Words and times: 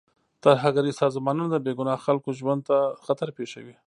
ترهګریز 0.43 0.95
سازمانونه 1.03 1.47
د 1.51 1.55
بې 1.65 1.71
ګناه 1.79 2.03
خلکو 2.05 2.29
ژوند 2.39 2.61
ته 2.69 2.77
خطر 3.05 3.29
پېښوي. 3.37 3.75